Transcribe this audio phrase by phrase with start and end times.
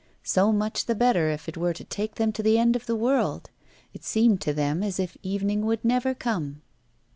[0.23, 2.95] So much the better if it were to take them to the end of the
[2.95, 3.51] world!
[3.93, 6.63] It seemed to them as if evening would never come.